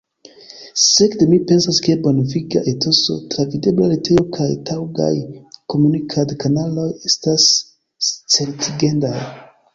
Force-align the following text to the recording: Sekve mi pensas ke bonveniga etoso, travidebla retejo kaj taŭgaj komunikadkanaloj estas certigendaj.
Sekve 0.83 1.25
mi 1.31 1.35
pensas 1.51 1.77
ke 1.87 1.95
bonveniga 2.05 2.63
etoso, 2.71 3.17
travidebla 3.33 3.91
retejo 3.91 4.25
kaj 4.39 4.49
taŭgaj 4.71 5.11
komunikadkanaloj 5.75 6.89
estas 7.13 7.49
certigendaj. 8.09 9.15